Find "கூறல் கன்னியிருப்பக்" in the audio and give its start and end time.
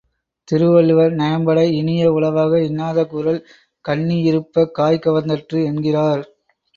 3.05-4.73